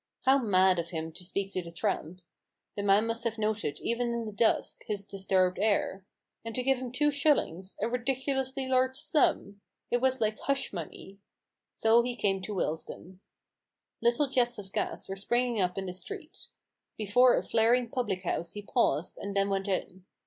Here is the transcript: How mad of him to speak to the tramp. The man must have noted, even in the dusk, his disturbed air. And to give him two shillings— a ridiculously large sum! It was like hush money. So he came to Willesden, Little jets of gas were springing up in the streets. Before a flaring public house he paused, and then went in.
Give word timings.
How 0.21 0.39
mad 0.39 0.79
of 0.79 0.89
him 0.89 1.11
to 1.11 1.23
speak 1.23 1.53
to 1.53 1.61
the 1.61 1.71
tramp. 1.71 2.21
The 2.75 2.81
man 2.81 3.05
must 3.05 3.23
have 3.23 3.37
noted, 3.37 3.79
even 3.81 4.11
in 4.13 4.25
the 4.25 4.31
dusk, 4.31 4.83
his 4.87 5.05
disturbed 5.05 5.59
air. 5.59 6.03
And 6.43 6.55
to 6.55 6.63
give 6.63 6.79
him 6.79 6.91
two 6.91 7.11
shillings— 7.11 7.77
a 7.83 7.87
ridiculously 7.87 8.67
large 8.67 8.95
sum! 8.97 9.61
It 9.91 10.01
was 10.01 10.19
like 10.19 10.39
hush 10.39 10.73
money. 10.73 11.19
So 11.75 12.01
he 12.01 12.15
came 12.15 12.41
to 12.41 12.55
Willesden, 12.55 13.19
Little 14.01 14.25
jets 14.27 14.57
of 14.57 14.73
gas 14.73 15.07
were 15.07 15.15
springing 15.15 15.61
up 15.61 15.77
in 15.77 15.85
the 15.85 15.93
streets. 15.93 16.49
Before 16.97 17.37
a 17.37 17.43
flaring 17.43 17.87
public 17.87 18.23
house 18.23 18.53
he 18.53 18.63
paused, 18.63 19.19
and 19.19 19.35
then 19.37 19.51
went 19.51 19.67
in. 19.67 20.05